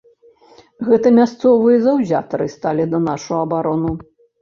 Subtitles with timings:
[0.87, 3.99] Гэта мясцовыя заўзятары сталі на нашу абарону.